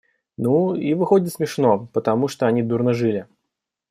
Ну, 0.35 0.73
и 0.73 0.95
выходит 0.95 1.31
смешно, 1.31 1.87
потому 1.93 2.27
что 2.27 2.47
они 2.47 2.63
дурно 2.63 2.91
жили. 2.91 3.27